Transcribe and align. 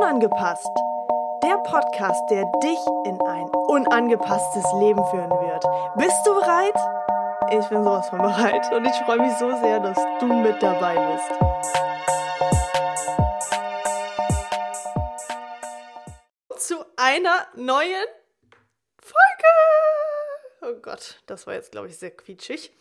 Unangepasst. 0.00 0.70
Der 1.42 1.58
Podcast, 1.58 2.22
der 2.30 2.44
dich 2.62 2.78
in 3.04 3.20
ein 3.20 3.50
unangepasstes 3.50 4.64
Leben 4.78 5.04
führen 5.06 5.30
wird. 5.30 5.64
Bist 5.96 6.26
du 6.26 6.34
bereit? 6.34 6.76
Ich 7.50 7.68
bin 7.68 7.84
sowas 7.84 8.08
von 8.08 8.18
bereit 8.18 8.72
und 8.72 8.86
ich 8.86 8.94
freue 9.04 9.18
mich 9.18 9.32
so 9.38 9.50
sehr, 9.60 9.80
dass 9.80 9.98
du 10.20 10.26
mit 10.26 10.62
dabei 10.62 10.96
bist. 11.12 11.30
Zu 16.66 16.84
einer 16.96 17.46
neuen 17.54 18.06
Folge. 19.02 19.50
Oh 20.62 20.80
Gott, 20.80 21.20
das 21.26 21.46
war 21.46 21.54
jetzt, 21.54 21.72
glaube 21.72 21.88
ich, 21.88 21.98
sehr 21.98 22.10
quietschig. 22.10 22.72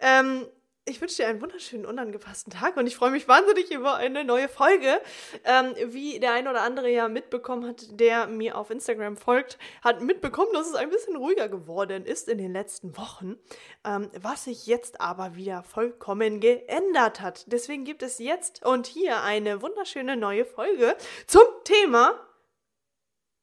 Ähm, 0.00 0.46
ich 0.88 1.00
wünsche 1.00 1.16
dir 1.16 1.28
einen 1.28 1.40
wunderschönen, 1.40 1.86
unangepassten 1.86 2.52
Tag 2.52 2.76
und 2.76 2.86
ich 2.86 2.96
freue 2.96 3.10
mich 3.10 3.28
wahnsinnig 3.28 3.70
über 3.70 3.96
eine 3.96 4.24
neue 4.24 4.48
Folge. 4.48 5.00
Ähm, 5.44 5.74
wie 5.86 6.18
der 6.18 6.32
ein 6.32 6.48
oder 6.48 6.62
andere 6.62 6.90
ja 6.90 7.08
mitbekommen 7.08 7.66
hat, 7.66 8.00
der 8.00 8.26
mir 8.26 8.56
auf 8.56 8.70
Instagram 8.70 9.16
folgt, 9.16 9.58
hat 9.82 10.00
mitbekommen, 10.00 10.50
dass 10.52 10.66
es 10.66 10.74
ein 10.74 10.90
bisschen 10.90 11.16
ruhiger 11.16 11.48
geworden 11.48 12.06
ist 12.06 12.28
in 12.28 12.38
den 12.38 12.52
letzten 12.52 12.96
Wochen, 12.96 13.36
ähm, 13.84 14.10
was 14.20 14.44
sich 14.44 14.66
jetzt 14.66 15.00
aber 15.00 15.36
wieder 15.36 15.62
vollkommen 15.62 16.40
geändert 16.40 17.20
hat. 17.20 17.44
Deswegen 17.52 17.84
gibt 17.84 18.02
es 18.02 18.18
jetzt 18.18 18.64
und 18.64 18.86
hier 18.86 19.22
eine 19.22 19.62
wunderschöne 19.62 20.16
neue 20.16 20.44
Folge 20.44 20.96
zum 21.26 21.42
Thema 21.64 22.18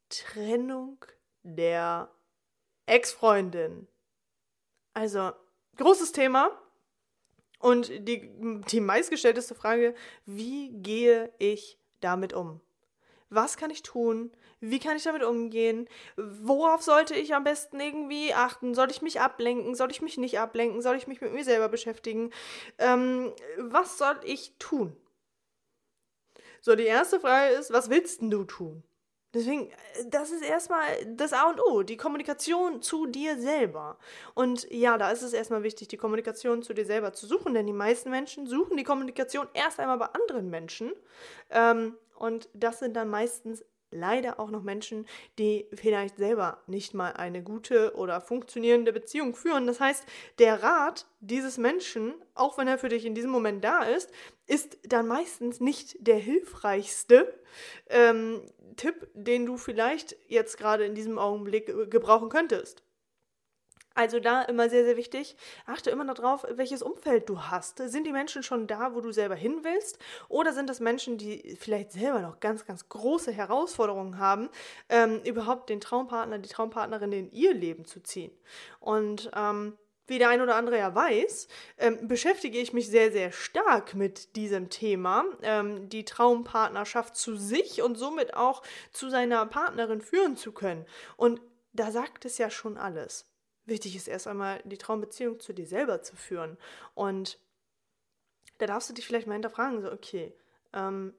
Trennung 0.09 1.03
der 1.43 2.09
Ex-Freundin. 2.87 3.87
Also, 4.93 5.31
großes 5.77 6.11
Thema 6.11 6.51
und 7.65 7.89
die, 8.07 8.29
die 8.69 8.79
meistgestellteste 8.79 9.55
Frage, 9.55 9.95
wie 10.27 10.69
gehe 10.69 11.33
ich 11.39 11.79
damit 11.99 12.31
um? 12.31 12.61
Was 13.31 13.57
kann 13.57 13.71
ich 13.71 13.81
tun? 13.81 14.31
Wie 14.59 14.77
kann 14.77 14.97
ich 14.97 15.01
damit 15.01 15.23
umgehen? 15.23 15.89
Worauf 16.15 16.83
sollte 16.83 17.15
ich 17.15 17.33
am 17.33 17.43
besten 17.43 17.79
irgendwie 17.79 18.35
achten? 18.35 18.75
Soll 18.75 18.91
ich 18.91 19.01
mich 19.01 19.19
ablenken? 19.19 19.73
Soll 19.73 19.89
ich 19.89 20.03
mich 20.03 20.19
nicht 20.19 20.37
ablenken? 20.39 20.83
Soll 20.83 20.95
ich 20.95 21.07
mich 21.07 21.21
mit 21.21 21.33
mir 21.33 21.43
selber 21.43 21.67
beschäftigen? 21.67 22.29
Ähm, 22.77 23.33
was 23.57 23.97
soll 23.97 24.19
ich 24.23 24.53
tun? 24.59 24.95
So, 26.61 26.75
die 26.75 26.83
erste 26.83 27.19
Frage 27.19 27.55
ist, 27.55 27.73
was 27.73 27.89
willst 27.89 28.21
du 28.21 28.43
tun? 28.43 28.83
Deswegen, 29.35 29.69
äh, 29.69 30.05
das 30.09 30.31
ist 30.31 30.43
erstmal 30.43 30.83
das 31.05 31.33
A 31.33 31.49
und 31.49 31.59
O, 31.59 31.83
die 31.83 31.97
Kommunikation 31.97 32.81
zu 32.81 33.05
dir 33.05 33.37
selber. 33.37 33.97
Und 34.33 34.67
ja, 34.71 34.97
da 34.97 35.11
ist 35.11 35.21
es 35.21 35.33
erstmal 35.33 35.61
wichtig, 35.63 35.89
die 35.89 35.97
Kommunikation 35.97 36.63
zu 36.63 36.73
dir 36.73 36.85
selber 36.85 37.13
zu 37.13 37.27
suchen, 37.27 37.53
denn 37.53 37.67
die 37.67 37.73
meisten 37.73 38.09
Menschen 38.09 38.47
suchen 38.47 38.77
die 38.77 38.83
Kommunikation 38.83 39.47
erst 39.53 39.79
einmal 39.79 39.97
bei 39.97 40.07
anderen 40.07 40.49
Menschen. 40.49 40.93
Ähm, 41.51 41.95
und 42.17 42.49
das 42.53 42.79
sind 42.79 42.95
dann 42.95 43.09
meistens 43.09 43.63
leider 43.95 44.39
auch 44.39 44.51
noch 44.51 44.63
Menschen, 44.63 45.07
die 45.39 45.67
vielleicht 45.73 46.17
selber 46.17 46.61
nicht 46.67 46.93
mal 46.93 47.13
eine 47.13 47.41
gute 47.41 47.95
oder 47.95 48.21
funktionierende 48.21 48.93
Beziehung 48.93 49.33
führen. 49.33 49.65
Das 49.65 49.79
heißt, 49.79 50.05
der 50.39 50.61
Rat 50.61 51.07
dieses 51.19 51.57
Menschen, 51.57 52.13
auch 52.35 52.57
wenn 52.57 52.67
er 52.67 52.77
für 52.77 52.89
dich 52.89 53.05
in 53.05 53.15
diesem 53.15 53.31
Moment 53.31 53.63
da 53.63 53.83
ist, 53.83 54.11
ist 54.47 54.77
dann 54.83 55.07
meistens 55.07 55.59
nicht 55.59 55.95
der 55.99 56.17
hilfreichste 56.17 57.33
ähm, 57.89 58.41
Tipp, 58.75 59.07
den 59.13 59.45
du 59.45 59.57
vielleicht 59.57 60.15
jetzt 60.27 60.57
gerade 60.57 60.85
in 60.85 60.95
diesem 60.95 61.17
Augenblick 61.17 61.67
gebrauchen 61.89 62.29
könntest. 62.29 62.84
Also 63.95 64.19
da 64.19 64.41
immer 64.41 64.69
sehr, 64.69 64.83
sehr 64.83 64.97
wichtig, 64.97 65.37
achte 65.65 65.89
immer 65.89 66.05
darauf, 66.05 66.45
welches 66.49 66.81
Umfeld 66.81 67.29
du 67.29 67.43
hast. 67.43 67.77
Sind 67.77 68.05
die 68.05 68.11
Menschen 68.11 68.43
schon 68.43 68.67
da, 68.67 68.93
wo 68.93 68.99
du 68.99 69.13
selber 69.13 69.35
hin 69.35 69.59
willst? 69.63 69.97
Oder 70.27 70.51
sind 70.51 70.69
das 70.69 70.81
Menschen, 70.81 71.17
die 71.17 71.55
vielleicht 71.57 71.93
selber 71.93 72.19
noch 72.19 72.41
ganz, 72.41 72.65
ganz 72.65 72.89
große 72.89 73.31
Herausforderungen 73.31 74.19
haben, 74.19 74.49
ähm, 74.89 75.21
überhaupt 75.23 75.69
den 75.69 75.79
Traumpartner, 75.79 76.39
die 76.39 76.49
Traumpartnerin 76.49 77.13
in 77.13 77.31
ihr 77.31 77.53
Leben 77.53 77.85
zu 77.85 78.03
ziehen? 78.03 78.33
Und 78.81 79.31
ähm, 79.33 79.77
wie 80.07 80.19
der 80.19 80.27
ein 80.27 80.41
oder 80.41 80.55
andere 80.55 80.77
ja 80.77 80.93
weiß, 80.93 81.47
ähm, 81.77 82.07
beschäftige 82.07 82.59
ich 82.59 82.73
mich 82.73 82.89
sehr, 82.89 83.13
sehr 83.13 83.31
stark 83.31 83.95
mit 83.95 84.35
diesem 84.35 84.69
Thema, 84.69 85.23
ähm, 85.41 85.87
die 85.87 86.03
Traumpartnerschaft 86.03 87.15
zu 87.15 87.37
sich 87.37 87.81
und 87.81 87.95
somit 87.95 88.35
auch 88.35 88.61
zu 88.91 89.09
seiner 89.09 89.45
Partnerin 89.45 90.01
führen 90.01 90.35
zu 90.35 90.51
können. 90.51 90.85
Und 91.15 91.39
da 91.71 91.91
sagt 91.91 92.25
es 92.25 92.37
ja 92.37 92.49
schon 92.49 92.77
alles. 92.77 93.25
Wichtig 93.65 93.95
ist 93.95 94.07
erst 94.07 94.27
einmal, 94.27 94.61
die 94.63 94.77
Traumbeziehung 94.77 95.39
zu 95.39 95.53
dir 95.53 95.65
selber 95.65 96.01
zu 96.01 96.15
führen. 96.15 96.57
Und 96.93 97.39
da 98.59 98.67
darfst 98.67 98.89
du 98.89 98.93
dich 98.93 99.05
vielleicht 99.05 99.27
mal 99.27 99.33
hinterfragen, 99.33 99.81
so, 99.81 99.91
okay, 99.91 100.35
ähm, 100.73 101.13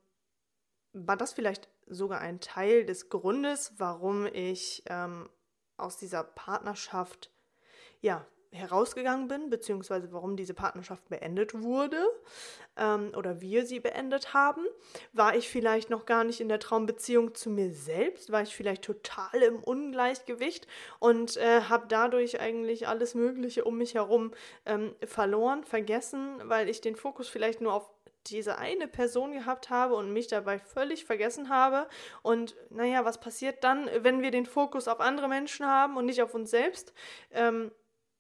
war 0.93 1.17
das 1.17 1.33
vielleicht 1.33 1.69
sogar 1.87 2.21
ein 2.21 2.41
Teil 2.41 2.85
des 2.85 3.09
Grundes, 3.09 3.75
warum 3.79 4.27
ich 4.27 4.83
ähm, 4.87 5.29
aus 5.77 5.97
dieser 5.97 6.25
Partnerschaft, 6.25 7.31
ja, 8.01 8.27
herausgegangen 8.57 9.29
bin, 9.29 9.51
beziehungsweise 9.51 10.13
warum 10.13 10.37
diese 10.37 10.55
Partnerschaft 10.55 11.09
beendet 11.09 11.63
wurde 11.63 11.99
ähm, 12.77 13.13
oder 13.17 13.41
wir 13.41 13.67
sie 13.67 13.81
beendet 13.81 14.35
haben. 14.35 14.65
War 15.13 15.37
ich 15.37 15.49
vielleicht 15.49 15.91
noch 15.91 16.07
gar 16.07 16.25
nicht 16.25 16.41
in 16.41 16.49
der 16.49 16.59
Traumbeziehung 16.59 17.35
zu 17.35 17.51
mir 17.51 17.73
selbst? 17.73 18.33
War 18.33 18.43
ich 18.43 18.55
vielleicht 18.55 18.83
total 18.83 19.43
im 19.43 19.63
Ungleichgewicht 19.63 20.67
und 20.99 21.37
äh, 21.37 21.63
habe 21.63 21.87
dadurch 21.89 22.41
eigentlich 22.41 22.89
alles 22.89 23.15
Mögliche 23.15 23.65
um 23.65 23.79
mich 23.79 23.95
herum 23.95 24.33
ähm, 24.65 24.95
verloren, 25.05 25.65
vergessen, 25.65 26.41
weil 26.45 26.69
ich 26.69 26.81
den 26.81 26.97
Fokus 26.97 27.29
vielleicht 27.29 27.61
nur 27.61 27.73
auf 27.73 27.91
diese 28.31 28.59
eine 28.59 28.89
Person 28.89 29.33
gehabt 29.33 29.71
habe 29.71 29.95
und 29.95 30.13
mich 30.13 30.27
dabei 30.27 30.59
völlig 30.59 31.05
vergessen 31.05 31.49
habe. 31.49 31.89
Und 32.23 32.57
naja, 32.71 33.05
was 33.05 33.19
passiert 33.19 33.63
dann, 33.65 33.89
wenn 34.01 34.23
wir 34.23 34.31
den 34.31 34.47
Fokus 34.47 34.89
auf 34.89 35.01
andere 35.01 35.29
Menschen 35.29 35.67
haben 35.67 35.97
und 35.97 36.07
nicht 36.07 36.23
auf 36.23 36.35
uns 36.35 36.51
selbst? 36.51 36.93
Ähm, 37.33 37.71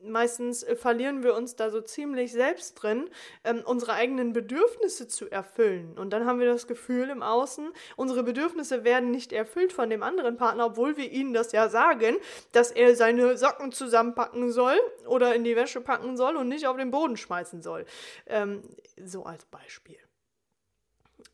meistens 0.00 0.62
äh, 0.62 0.76
verlieren 0.76 1.22
wir 1.22 1.34
uns 1.34 1.56
da 1.56 1.70
so 1.70 1.80
ziemlich 1.80 2.32
selbst 2.32 2.74
drin, 2.74 3.08
ähm, 3.44 3.62
unsere 3.64 3.92
eigenen 3.92 4.32
Bedürfnisse 4.32 5.08
zu 5.08 5.30
erfüllen. 5.30 5.98
Und 5.98 6.10
dann 6.10 6.26
haben 6.26 6.38
wir 6.38 6.46
das 6.46 6.66
Gefühl 6.66 7.10
im 7.10 7.22
Außen, 7.22 7.72
unsere 7.96 8.22
Bedürfnisse 8.22 8.84
werden 8.84 9.10
nicht 9.10 9.32
erfüllt 9.32 9.72
von 9.72 9.90
dem 9.90 10.02
anderen 10.02 10.36
Partner, 10.36 10.66
obwohl 10.66 10.96
wir 10.96 11.10
ihnen 11.10 11.32
das 11.32 11.52
ja 11.52 11.68
sagen, 11.68 12.16
dass 12.52 12.70
er 12.70 12.94
seine 12.96 13.36
Socken 13.36 13.72
zusammenpacken 13.72 14.52
soll 14.52 14.78
oder 15.06 15.34
in 15.34 15.44
die 15.44 15.56
Wäsche 15.56 15.80
packen 15.80 16.16
soll 16.16 16.36
und 16.36 16.48
nicht 16.48 16.66
auf 16.66 16.76
den 16.76 16.90
Boden 16.90 17.16
schmeißen 17.16 17.62
soll. 17.62 17.86
Ähm, 18.26 18.62
so 19.02 19.24
als 19.24 19.44
Beispiel. 19.46 19.98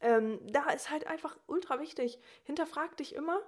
Ähm, 0.00 0.40
da 0.42 0.70
ist 0.70 0.90
halt 0.90 1.06
einfach 1.06 1.36
ultra 1.46 1.80
wichtig. 1.80 2.18
Hinterfrag 2.42 2.96
dich 2.96 3.14
immer, 3.14 3.40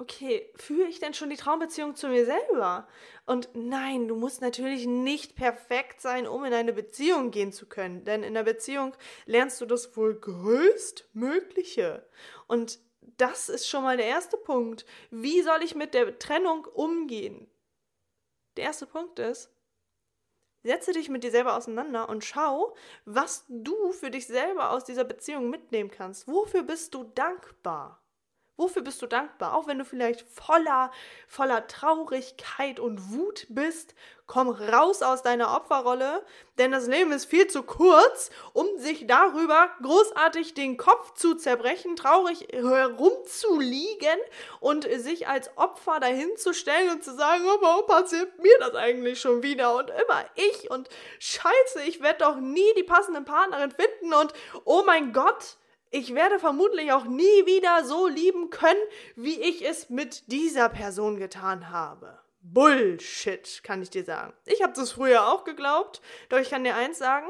okay, 0.00 0.50
führe 0.56 0.88
ich 0.88 0.98
denn 0.98 1.12
schon 1.12 1.28
die 1.28 1.36
Traumbeziehung 1.36 1.94
zu 1.94 2.08
mir 2.08 2.24
selber? 2.24 2.88
Und 3.26 3.50
nein, 3.52 4.08
du 4.08 4.16
musst 4.16 4.40
natürlich 4.40 4.86
nicht 4.86 5.36
perfekt 5.36 6.00
sein, 6.00 6.26
um 6.26 6.44
in 6.44 6.54
eine 6.54 6.72
Beziehung 6.72 7.30
gehen 7.30 7.52
zu 7.52 7.66
können. 7.66 8.04
Denn 8.04 8.22
in 8.22 8.32
der 8.32 8.44
Beziehung 8.44 8.96
lernst 9.26 9.60
du 9.60 9.66
das 9.66 9.94
wohl 9.96 10.18
größtmögliche. 10.18 12.08
Und 12.46 12.80
das 13.18 13.50
ist 13.50 13.68
schon 13.68 13.82
mal 13.82 13.98
der 13.98 14.06
erste 14.06 14.38
Punkt. 14.38 14.86
Wie 15.10 15.42
soll 15.42 15.62
ich 15.62 15.74
mit 15.74 15.92
der 15.92 16.18
Trennung 16.18 16.64
umgehen? 16.64 17.46
Der 18.56 18.64
erste 18.64 18.86
Punkt 18.86 19.18
ist, 19.18 19.50
setze 20.62 20.92
dich 20.92 21.10
mit 21.10 21.24
dir 21.24 21.30
selber 21.30 21.56
auseinander 21.56 22.08
und 22.08 22.24
schau, 22.24 22.74
was 23.04 23.44
du 23.48 23.92
für 23.92 24.10
dich 24.10 24.26
selber 24.26 24.70
aus 24.70 24.84
dieser 24.84 25.04
Beziehung 25.04 25.50
mitnehmen 25.50 25.90
kannst. 25.90 26.26
Wofür 26.26 26.62
bist 26.62 26.94
du 26.94 27.04
dankbar? 27.04 28.02
Wofür 28.60 28.82
bist 28.82 29.00
du 29.00 29.06
dankbar? 29.06 29.56
Auch 29.56 29.66
wenn 29.66 29.78
du 29.78 29.86
vielleicht 29.86 30.20
voller, 30.20 30.90
voller 31.28 31.66
Traurigkeit 31.66 32.78
und 32.78 33.10
Wut 33.10 33.46
bist, 33.48 33.94
komm 34.26 34.50
raus 34.50 35.00
aus 35.00 35.22
deiner 35.22 35.56
Opferrolle, 35.56 36.22
denn 36.58 36.70
das 36.70 36.86
Leben 36.86 37.10
ist 37.10 37.24
viel 37.24 37.46
zu 37.46 37.62
kurz, 37.62 38.28
um 38.52 38.66
sich 38.76 39.06
darüber 39.06 39.70
großartig 39.80 40.52
den 40.52 40.76
Kopf 40.76 41.14
zu 41.14 41.36
zerbrechen, 41.36 41.96
traurig 41.96 42.48
herumzuliegen 42.52 44.18
und 44.60 44.84
sich 44.84 45.26
als 45.26 45.56
Opfer 45.56 45.98
dahinzustellen 45.98 46.90
und 46.90 47.02
zu 47.02 47.14
sagen, 47.14 47.42
oh, 47.46 47.62
warum 47.62 47.86
passiert 47.86 48.38
mir 48.40 48.58
das 48.58 48.74
eigentlich 48.74 49.22
schon 49.22 49.42
wieder 49.42 49.74
und 49.74 49.88
immer 49.88 50.26
ich 50.34 50.70
und 50.70 50.90
scheiße, 51.18 51.82
ich 51.86 52.02
werde 52.02 52.26
doch 52.26 52.36
nie 52.36 52.74
die 52.76 52.82
passende 52.82 53.22
Partnerin 53.22 53.70
finden 53.70 54.12
und 54.12 54.34
oh 54.66 54.82
mein 54.84 55.14
Gott, 55.14 55.56
ich 55.90 56.14
werde 56.14 56.38
vermutlich 56.38 56.92
auch 56.92 57.04
nie 57.04 57.46
wieder 57.46 57.84
so 57.84 58.06
lieben 58.06 58.50
können, 58.50 58.80
wie 59.16 59.40
ich 59.40 59.66
es 59.66 59.90
mit 59.90 60.30
dieser 60.30 60.68
Person 60.68 61.18
getan 61.18 61.70
habe. 61.70 62.18
Bullshit, 62.42 63.60
kann 63.62 63.82
ich 63.82 63.90
dir 63.90 64.04
sagen. 64.04 64.32
Ich 64.46 64.62
habe 64.62 64.72
das 64.72 64.92
früher 64.92 65.28
auch 65.28 65.44
geglaubt, 65.44 66.00
doch 66.28 66.38
ich 66.38 66.50
kann 66.50 66.64
dir 66.64 66.74
eins 66.74 66.98
sagen, 66.98 67.26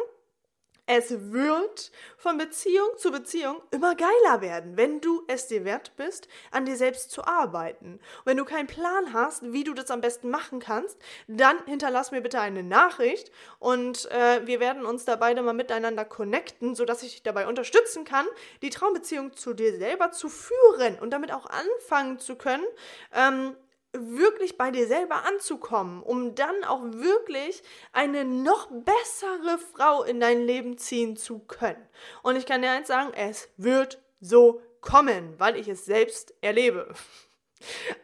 Es 0.92 1.12
wird 1.30 1.92
von 2.16 2.36
Beziehung 2.36 2.88
zu 2.96 3.12
Beziehung 3.12 3.62
immer 3.70 3.94
geiler 3.94 4.40
werden, 4.40 4.76
wenn 4.76 5.00
du 5.00 5.22
es 5.28 5.46
dir 5.46 5.64
wert 5.64 5.92
bist, 5.96 6.26
an 6.50 6.64
dir 6.64 6.74
selbst 6.74 7.12
zu 7.12 7.22
arbeiten. 7.22 7.92
Und 7.92 8.26
wenn 8.26 8.36
du 8.36 8.44
keinen 8.44 8.66
Plan 8.66 9.12
hast, 9.12 9.52
wie 9.52 9.62
du 9.62 9.72
das 9.72 9.92
am 9.92 10.00
besten 10.00 10.30
machen 10.30 10.58
kannst, 10.58 10.98
dann 11.28 11.64
hinterlass 11.66 12.10
mir 12.10 12.22
bitte 12.22 12.40
eine 12.40 12.64
Nachricht 12.64 13.30
und 13.60 14.10
äh, 14.10 14.44
wir 14.48 14.58
werden 14.58 14.84
uns 14.84 15.04
da 15.04 15.14
beide 15.14 15.42
mal 15.42 15.52
miteinander 15.52 16.04
connecten, 16.04 16.74
sodass 16.74 17.04
ich 17.04 17.12
dich 17.12 17.22
dabei 17.22 17.46
unterstützen 17.46 18.04
kann, 18.04 18.26
die 18.60 18.70
Traumbeziehung 18.70 19.36
zu 19.36 19.54
dir 19.54 19.78
selber 19.78 20.10
zu 20.10 20.28
führen 20.28 20.98
und 20.98 21.10
damit 21.10 21.30
auch 21.32 21.46
anfangen 21.46 22.18
zu 22.18 22.34
können, 22.34 22.66
ähm, 23.14 23.54
wirklich 23.92 24.56
bei 24.56 24.70
dir 24.70 24.86
selber 24.86 25.24
anzukommen, 25.24 26.02
um 26.02 26.34
dann 26.34 26.64
auch 26.64 26.82
wirklich 26.84 27.62
eine 27.92 28.24
noch 28.24 28.68
bessere 28.70 29.58
Frau 29.58 30.02
in 30.02 30.20
dein 30.20 30.42
Leben 30.42 30.78
ziehen 30.78 31.16
zu 31.16 31.40
können. 31.40 31.84
Und 32.22 32.36
ich 32.36 32.46
kann 32.46 32.62
dir 32.62 32.70
eins 32.70 32.88
sagen, 32.88 33.12
es 33.14 33.48
wird 33.56 34.00
so 34.20 34.62
kommen, 34.80 35.34
weil 35.38 35.56
ich 35.56 35.68
es 35.68 35.84
selbst 35.84 36.34
erlebe. 36.40 36.94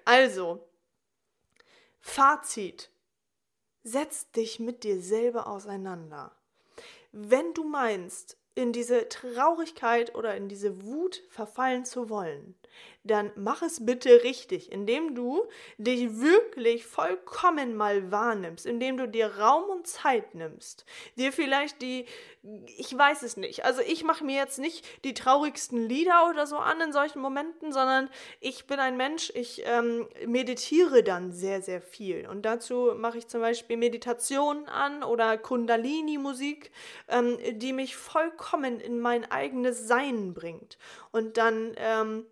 Also, 0.04 0.68
Fazit. 1.98 2.90
Setz 3.84 4.30
dich 4.32 4.60
mit 4.60 4.84
dir 4.84 5.00
selber 5.00 5.46
auseinander. 5.46 6.36
Wenn 7.10 7.54
du 7.54 7.64
meinst, 7.64 8.36
in 8.54 8.72
diese 8.72 9.08
Traurigkeit 9.08 10.14
oder 10.14 10.34
in 10.34 10.48
diese 10.48 10.82
Wut 10.82 11.22
verfallen 11.28 11.84
zu 11.84 12.08
wollen, 12.08 12.54
dann 13.06 13.31
mach 13.37 13.62
es 13.62 13.84
bitte 13.84 14.23
richtig, 14.25 14.73
indem 14.73 15.14
du 15.14 15.46
dich 15.78 16.20
wirklich 16.20 16.87
vollkommen 16.87 17.76
mal 17.76 18.11
wahrnimmst, 18.11 18.67
indem 18.67 18.96
du 18.96 19.06
dir 19.06 19.38
Raum 19.38 19.70
und 19.70 19.87
Zeit 19.87 20.34
nimmst, 20.34 20.84
dir 21.17 21.32
vielleicht 21.32 21.82
die, 21.82 22.06
ich 22.76 22.96
weiß 22.96 23.23
es 23.23 23.37
nicht, 23.37 23.64
also 23.64 23.81
ich 23.81 24.05
mache 24.05 24.25
mir 24.25 24.37
jetzt 24.37 24.58
nicht 24.58 24.84
die 25.05 25.14
traurigsten 25.14 25.88
Lieder 25.88 26.28
oder 26.28 26.46
so 26.46 26.56
an 26.56 26.81
in 26.81 26.93
solchen 26.93 27.20
Momenten, 27.20 27.73
sondern 27.73 28.11
ich 28.40 28.67
bin 28.67 28.78
ein 28.81 28.96
Mensch, 28.96 29.32
ich 29.34 29.62
ähm, 29.64 30.08
meditiere 30.26 31.02
dann 31.02 31.32
sehr, 31.32 31.62
sehr 31.62 31.81
viel. 31.81 32.28
Und 32.28 32.43
dazu 32.43 32.93
mache 32.96 33.19
ich 33.19 33.28
zum 33.28 33.40
Beispiel 33.40 33.76
Meditationen 33.76 34.67
an 34.69 35.02
oder 35.02 35.38
Kundalini-Musik, 35.38 36.70
ähm, 37.08 37.38
die 37.52 37.73
mich 37.73 37.96
vollkommen 37.96 38.81
in 38.81 39.00
mein 39.00 39.31
eigenes 39.31 39.87
Sein 39.87 40.34
bringt. 40.34 40.78
Und 41.12 41.37
dann 41.37 41.73
ähm, 41.76 42.26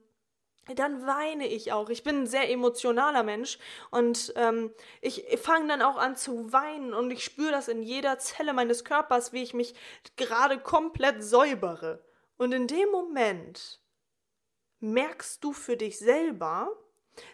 dann 0.75 1.07
weine 1.07 1.47
ich 1.47 1.73
auch. 1.73 1.91
Ich 1.91 2.03
bin 2.03 2.23
ein 2.23 2.27
sehr 2.27 2.51
emotionaler 2.51 3.23
Mensch 3.23 3.59
und 3.91 4.33
ähm, 4.37 4.73
ich 5.01 5.25
fange 5.39 5.69
dann 5.69 5.83
auch 5.83 5.97
an 5.97 6.17
zu 6.17 6.53
weinen 6.53 6.95
und 6.95 7.11
ich 7.11 7.25
spüre 7.25 7.53
das 7.53 7.69
in 7.69 7.83
jeder 7.83 8.19
Zelle 8.19 8.53
meines 8.53 8.85
Körpers, 8.85 9.33
wie 9.33 9.43
ich 9.43 9.55
mich 9.55 9.75
gerade 10.17 10.59
komplett 10.59 11.23
säubere. 11.23 12.05
Und 12.37 12.53
in 12.53 12.67
dem 12.67 12.91
Moment 12.91 13.81
merkst 14.81 15.45
du 15.45 15.53
für 15.53 15.77
dich 15.77 15.99
selber, 15.99 16.69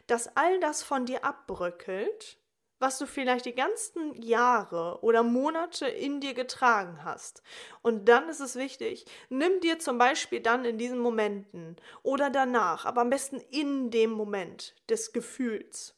dass 0.06 0.36
all 0.36 0.60
das 0.60 0.82
von 0.82 1.06
dir 1.06 1.24
abbröckelt 1.24 2.39
was 2.80 2.98
du 2.98 3.06
vielleicht 3.06 3.44
die 3.44 3.54
ganzen 3.54 4.20
Jahre 4.20 4.98
oder 5.02 5.22
Monate 5.22 5.86
in 5.86 6.20
dir 6.20 6.34
getragen 6.34 7.04
hast. 7.04 7.42
Und 7.82 8.08
dann 8.08 8.28
ist 8.28 8.40
es 8.40 8.56
wichtig, 8.56 9.04
nimm 9.28 9.60
dir 9.60 9.78
zum 9.78 9.98
Beispiel 9.98 10.40
dann 10.40 10.64
in 10.64 10.78
diesen 10.78 10.98
Momenten 10.98 11.76
oder 12.02 12.30
danach, 12.30 12.86
aber 12.86 13.02
am 13.02 13.10
besten 13.10 13.38
in 13.50 13.90
dem 13.90 14.10
Moment 14.10 14.74
des 14.88 15.12
Gefühls, 15.12 15.94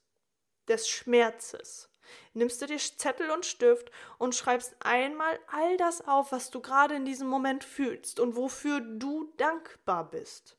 des 0.68 0.88
Schmerzes, 0.88 1.88
nimmst 2.34 2.60
du 2.60 2.66
dir 2.66 2.78
Zettel 2.78 3.30
und 3.30 3.46
Stift 3.46 3.90
und 4.18 4.34
schreibst 4.34 4.74
einmal 4.80 5.38
all 5.46 5.76
das 5.76 6.06
auf, 6.06 6.32
was 6.32 6.50
du 6.50 6.60
gerade 6.60 6.96
in 6.96 7.04
diesem 7.04 7.28
Moment 7.28 7.62
fühlst 7.62 8.18
und 8.18 8.36
wofür 8.36 8.80
du 8.80 9.32
dankbar 9.36 10.10
bist. 10.10 10.58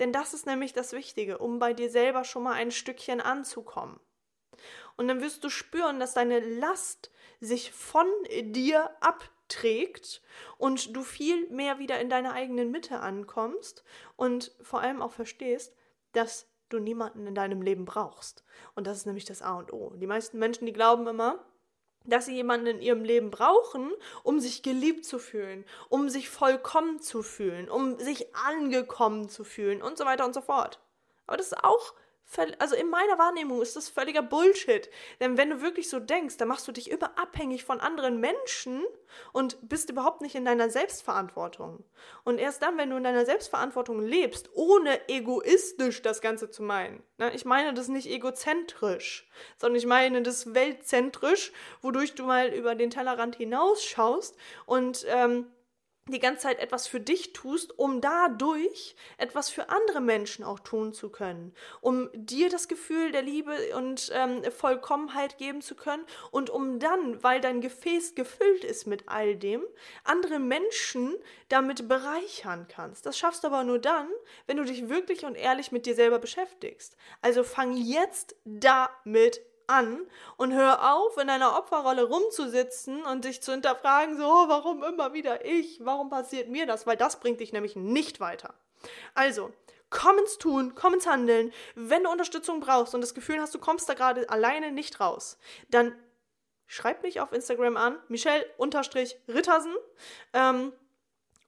Denn 0.00 0.12
das 0.12 0.34
ist 0.34 0.44
nämlich 0.44 0.72
das 0.72 0.92
Wichtige, 0.92 1.38
um 1.38 1.58
bei 1.58 1.72
dir 1.72 1.88
selber 1.88 2.24
schon 2.24 2.42
mal 2.42 2.54
ein 2.54 2.72
Stückchen 2.72 3.20
anzukommen. 3.20 4.00
Und 4.96 5.08
dann 5.08 5.20
wirst 5.20 5.44
du 5.44 5.48
spüren, 5.48 6.00
dass 6.00 6.14
deine 6.14 6.40
Last 6.40 7.10
sich 7.40 7.72
von 7.72 8.06
dir 8.40 8.90
abträgt 9.00 10.22
und 10.58 10.94
du 10.96 11.02
viel 11.02 11.48
mehr 11.50 11.78
wieder 11.78 12.00
in 12.00 12.08
deiner 12.08 12.32
eigenen 12.32 12.70
Mitte 12.70 13.00
ankommst 13.00 13.84
und 14.16 14.52
vor 14.62 14.80
allem 14.80 15.02
auch 15.02 15.12
verstehst, 15.12 15.74
dass 16.12 16.46
du 16.68 16.78
niemanden 16.78 17.26
in 17.26 17.34
deinem 17.34 17.62
Leben 17.62 17.84
brauchst. 17.84 18.44
Und 18.74 18.86
das 18.86 18.98
ist 18.98 19.06
nämlich 19.06 19.24
das 19.24 19.42
A 19.42 19.58
und 19.58 19.72
O. 19.72 19.92
Die 19.96 20.06
meisten 20.06 20.38
Menschen, 20.38 20.66
die 20.66 20.72
glauben 20.72 21.06
immer, 21.06 21.44
dass 22.04 22.26
sie 22.26 22.34
jemanden 22.34 22.66
in 22.66 22.82
ihrem 22.82 23.04
Leben 23.04 23.30
brauchen, 23.30 23.92
um 24.22 24.40
sich 24.40 24.62
geliebt 24.62 25.04
zu 25.04 25.18
fühlen, 25.18 25.64
um 25.88 26.08
sich 26.08 26.28
vollkommen 26.28 27.00
zu 27.00 27.22
fühlen, 27.22 27.68
um 27.68 27.98
sich 27.98 28.34
angekommen 28.34 29.28
zu 29.28 29.44
fühlen 29.44 29.82
und 29.82 29.98
so 29.98 30.04
weiter 30.04 30.24
und 30.24 30.34
so 30.34 30.40
fort. 30.40 30.80
Aber 31.26 31.36
das 31.36 31.46
ist 31.46 31.64
auch 31.64 31.94
also 32.58 32.74
in 32.74 32.88
meiner 32.88 33.18
Wahrnehmung 33.18 33.60
ist 33.60 33.76
das 33.76 33.88
völliger 33.88 34.22
Bullshit. 34.22 34.88
Denn 35.20 35.36
wenn 35.36 35.50
du 35.50 35.60
wirklich 35.60 35.90
so 35.90 36.00
denkst, 36.00 36.38
dann 36.38 36.48
machst 36.48 36.66
du 36.66 36.72
dich 36.72 36.90
immer 36.90 37.18
abhängig 37.18 37.64
von 37.64 37.80
anderen 37.80 38.20
Menschen 38.20 38.82
und 39.32 39.68
bist 39.68 39.90
überhaupt 39.90 40.22
nicht 40.22 40.34
in 40.34 40.44
deiner 40.44 40.70
Selbstverantwortung. 40.70 41.84
Und 42.24 42.38
erst 42.38 42.62
dann, 42.62 42.78
wenn 42.78 42.90
du 42.90 42.96
in 42.96 43.04
deiner 43.04 43.26
Selbstverantwortung 43.26 44.00
lebst, 44.00 44.50
ohne 44.54 45.08
egoistisch 45.08 46.02
das 46.02 46.20
Ganze 46.20 46.50
zu 46.50 46.62
meinen, 46.62 47.02
ne, 47.18 47.34
ich 47.34 47.44
meine 47.44 47.74
das 47.74 47.88
nicht 47.88 48.08
egozentrisch, 48.08 49.28
sondern 49.58 49.76
ich 49.76 49.86
meine 49.86 50.22
das 50.22 50.54
weltzentrisch, 50.54 51.52
wodurch 51.82 52.14
du 52.14 52.24
mal 52.24 52.48
über 52.48 52.74
den 52.74 52.90
Tellerrand 52.90 53.36
hinausschaust 53.36 54.36
und 54.64 55.04
ähm, 55.08 55.46
die 56.08 56.18
ganze 56.18 56.42
Zeit 56.42 56.58
etwas 56.58 56.88
für 56.88 56.98
dich 56.98 57.32
tust, 57.32 57.78
um 57.78 58.00
dadurch 58.00 58.96
etwas 59.18 59.50
für 59.50 59.68
andere 59.68 60.00
Menschen 60.00 60.44
auch 60.44 60.58
tun 60.58 60.92
zu 60.92 61.10
können, 61.10 61.54
um 61.80 62.10
dir 62.12 62.50
das 62.50 62.66
Gefühl 62.66 63.12
der 63.12 63.22
Liebe 63.22 63.54
und 63.76 64.10
ähm, 64.12 64.42
Vollkommenheit 64.50 65.38
geben 65.38 65.62
zu 65.62 65.76
können 65.76 66.04
und 66.32 66.50
um 66.50 66.80
dann, 66.80 67.22
weil 67.22 67.40
dein 67.40 67.60
Gefäß 67.60 68.16
gefüllt 68.16 68.64
ist 68.64 68.86
mit 68.86 69.08
all 69.08 69.36
dem, 69.36 69.62
andere 70.02 70.40
Menschen 70.40 71.14
damit 71.48 71.86
bereichern 71.86 72.66
kannst. 72.68 73.06
Das 73.06 73.16
schaffst 73.16 73.44
du 73.44 73.48
aber 73.48 73.62
nur 73.62 73.78
dann, 73.78 74.08
wenn 74.46 74.56
du 74.56 74.64
dich 74.64 74.88
wirklich 74.88 75.24
und 75.24 75.36
ehrlich 75.36 75.70
mit 75.70 75.86
dir 75.86 75.94
selber 75.94 76.18
beschäftigst. 76.18 76.96
Also 77.20 77.44
fang 77.44 77.76
jetzt 77.76 78.34
damit 78.44 79.40
an 79.72 80.06
und 80.36 80.52
hör 80.52 80.94
auf, 80.94 81.16
in 81.18 81.26
deiner 81.26 81.56
Opferrolle 81.58 82.04
rumzusitzen 82.04 83.04
und 83.04 83.24
dich 83.24 83.42
zu 83.42 83.52
hinterfragen, 83.52 84.16
so, 84.16 84.24
warum 84.24 84.82
immer 84.82 85.12
wieder 85.12 85.44
ich? 85.44 85.84
Warum 85.84 86.10
passiert 86.10 86.48
mir 86.48 86.66
das? 86.66 86.86
Weil 86.86 86.96
das 86.96 87.20
bringt 87.20 87.40
dich 87.40 87.52
nämlich 87.52 87.76
nicht 87.76 88.20
weiter. 88.20 88.54
Also, 89.14 89.52
komm 89.90 90.18
ins 90.18 90.38
Tun, 90.38 90.74
komm 90.74 90.94
ins 90.94 91.06
Handeln. 91.06 91.52
Wenn 91.74 92.04
du 92.04 92.10
Unterstützung 92.10 92.60
brauchst 92.60 92.94
und 92.94 93.00
das 93.00 93.14
Gefühl 93.14 93.40
hast, 93.40 93.54
du 93.54 93.58
kommst 93.58 93.88
da 93.88 93.94
gerade 93.94 94.28
alleine 94.28 94.72
nicht 94.72 95.00
raus, 95.00 95.38
dann 95.68 95.94
schreib 96.66 97.02
mich 97.02 97.20
auf 97.20 97.32
Instagram 97.32 97.76
an, 97.76 97.98
Michelle-Rittersen 98.08 99.74
ähm, 100.32 100.72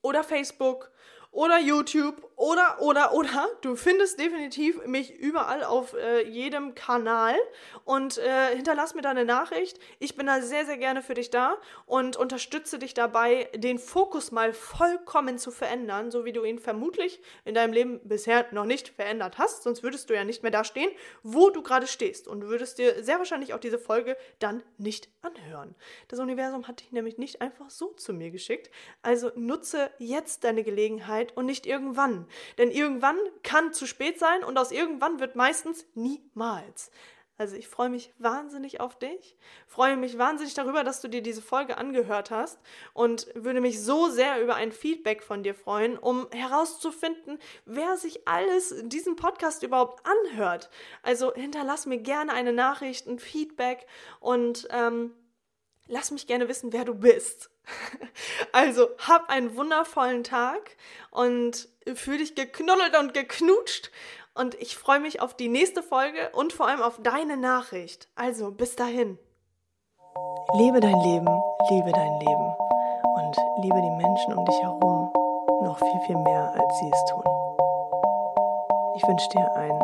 oder 0.02 0.22
Facebook 0.22 0.90
oder 1.30 1.58
YouTube 1.58 2.30
oder, 2.36 2.80
oder, 2.80 3.14
oder. 3.14 3.48
Du 3.60 3.76
findest 3.76 4.18
definitiv 4.18 4.84
mich 4.86 5.14
überall 5.14 5.62
auf 5.64 5.94
äh, 5.94 6.26
jedem 6.28 6.74
Kanal 6.74 7.36
und 7.84 8.18
äh, 8.18 8.54
hinterlass 8.54 8.94
mir 8.94 9.02
deine 9.02 9.24
Nachricht. 9.24 9.78
Ich 9.98 10.16
bin 10.16 10.26
da 10.26 10.40
sehr, 10.40 10.66
sehr 10.66 10.76
gerne 10.76 11.02
für 11.02 11.14
dich 11.14 11.30
da 11.30 11.56
und 11.86 12.16
unterstütze 12.16 12.78
dich 12.78 12.94
dabei, 12.94 13.48
den 13.54 13.78
Fokus 13.78 14.32
mal 14.32 14.52
vollkommen 14.52 15.38
zu 15.38 15.50
verändern, 15.50 16.10
so 16.10 16.24
wie 16.24 16.32
du 16.32 16.44
ihn 16.44 16.58
vermutlich 16.58 17.20
in 17.44 17.54
deinem 17.54 17.72
Leben 17.72 18.00
bisher 18.04 18.46
noch 18.50 18.64
nicht 18.64 18.88
verändert 18.88 19.38
hast. 19.38 19.62
Sonst 19.62 19.82
würdest 19.82 20.10
du 20.10 20.14
ja 20.14 20.24
nicht 20.24 20.42
mehr 20.42 20.52
da 20.52 20.64
stehen, 20.64 20.90
wo 21.22 21.50
du 21.50 21.62
gerade 21.62 21.86
stehst. 21.86 22.26
Und 22.26 22.48
würdest 22.48 22.78
dir 22.78 23.02
sehr 23.04 23.18
wahrscheinlich 23.18 23.54
auch 23.54 23.60
diese 23.60 23.78
Folge 23.78 24.16
dann 24.38 24.62
nicht 24.76 25.08
anhören. 25.22 25.74
Das 26.08 26.18
Universum 26.18 26.66
hat 26.66 26.80
dich 26.80 26.92
nämlich 26.92 27.18
nicht 27.18 27.40
einfach 27.40 27.70
so 27.70 27.92
zu 27.92 28.12
mir 28.12 28.30
geschickt. 28.30 28.70
Also 29.02 29.30
nutze 29.36 29.90
jetzt 29.98 30.44
deine 30.44 30.64
Gelegenheit 30.64 31.36
und 31.36 31.46
nicht 31.46 31.66
irgendwann. 31.66 32.23
Denn 32.58 32.70
irgendwann 32.70 33.18
kann 33.42 33.72
zu 33.72 33.86
spät 33.86 34.18
sein 34.18 34.44
und 34.44 34.58
aus 34.58 34.72
irgendwann 34.72 35.20
wird 35.20 35.36
meistens 35.36 35.86
niemals. 35.94 36.90
Also 37.36 37.56
ich 37.56 37.66
freue 37.66 37.88
mich 37.88 38.12
wahnsinnig 38.18 38.78
auf 38.80 38.96
dich, 38.96 39.36
freue 39.66 39.96
mich 39.96 40.18
wahnsinnig 40.18 40.54
darüber, 40.54 40.84
dass 40.84 41.00
du 41.00 41.08
dir 41.08 41.20
diese 41.20 41.42
Folge 41.42 41.78
angehört 41.78 42.30
hast 42.30 42.60
und 42.92 43.26
würde 43.34 43.60
mich 43.60 43.82
so 43.82 44.08
sehr 44.08 44.40
über 44.40 44.54
ein 44.54 44.70
Feedback 44.70 45.20
von 45.24 45.42
dir 45.42 45.56
freuen, 45.56 45.98
um 45.98 46.28
herauszufinden, 46.30 47.40
wer 47.64 47.96
sich 47.96 48.28
alles 48.28 48.76
diesen 48.84 49.16
Podcast 49.16 49.64
überhaupt 49.64 50.04
anhört. 50.06 50.70
Also 51.02 51.34
hinterlass 51.34 51.86
mir 51.86 51.98
gerne 51.98 52.32
eine 52.32 52.52
Nachricht, 52.52 53.08
ein 53.08 53.18
Feedback 53.18 53.84
und 54.20 54.68
ähm, 54.70 55.12
lass 55.86 56.10
mich 56.10 56.26
gerne 56.26 56.48
wissen, 56.48 56.72
wer 56.72 56.84
du 56.84 56.94
bist. 56.94 57.50
Also, 58.52 58.88
hab 58.98 59.30
einen 59.30 59.56
wundervollen 59.56 60.22
Tag 60.22 60.76
und 61.10 61.68
fühl 61.94 62.18
dich 62.18 62.36
geknuddelt 62.36 62.96
und 62.96 63.12
geknutscht. 63.14 63.90
Und 64.34 64.54
ich 64.54 64.76
freue 64.76 65.00
mich 65.00 65.20
auf 65.20 65.34
die 65.34 65.48
nächste 65.48 65.82
Folge 65.82 66.30
und 66.34 66.52
vor 66.52 66.68
allem 66.68 66.82
auf 66.82 67.00
deine 67.02 67.36
Nachricht. 67.36 68.08
Also, 68.14 68.52
bis 68.52 68.76
dahin. 68.76 69.18
Lebe 70.56 70.78
dein 70.78 71.00
Leben, 71.00 71.26
liebe 71.70 71.90
dein 71.90 72.20
Leben 72.20 72.54
und 73.16 73.36
liebe 73.62 73.80
die 73.80 74.02
Menschen 74.02 74.34
um 74.34 74.44
dich 74.44 74.60
herum 74.62 75.12
noch 75.62 75.78
viel, 75.78 76.00
viel 76.06 76.16
mehr, 76.18 76.52
als 76.52 76.78
sie 76.78 76.90
es 76.92 77.04
tun. 77.06 77.24
Ich 78.96 79.02
wünsche 79.08 79.28
dir 79.30 79.52
einen 79.56 79.82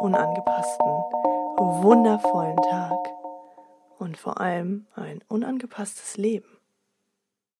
unangepassten, 0.00 0.86
wundervollen 1.82 2.56
Tag 2.56 3.19
und 4.00 4.16
vor 4.16 4.40
allem 4.40 4.86
ein 4.94 5.20
unangepasstes 5.28 6.16
Leben. 6.16 6.59